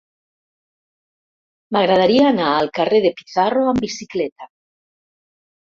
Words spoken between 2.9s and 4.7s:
de Pizarro amb bicicleta.